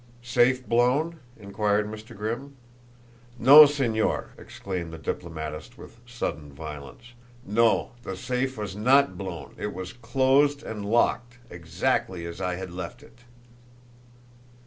"Safe 0.23 0.65
blown?" 0.67 1.19
inquired 1.37 1.85
Mr. 1.85 2.17
Grimm. 2.17 2.55
"No, 3.37 3.65
Señor!" 3.65 4.29
exclaimed 4.35 4.91
the 4.91 4.97
diplomatist 4.97 5.77
with 5.77 5.99
sudden 6.07 6.51
violence. 6.51 7.13
"No, 7.45 7.91
the 8.01 8.17
safe 8.17 8.57
was 8.57 8.75
not 8.75 9.15
blown! 9.15 9.53
It 9.59 9.75
was 9.75 9.93
closed 9.93 10.63
and 10.63 10.83
locked, 10.83 11.37
exactly 11.51 12.25
as 12.25 12.41
I 12.41 12.55
had 12.55 12.73
left 12.73 13.03
it!" 13.03 13.19